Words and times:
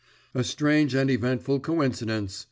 "A 0.33 0.43
strange 0.43 0.95
and 0.95 1.11
eventful 1.11 1.59
coincidence!" 1.59 2.39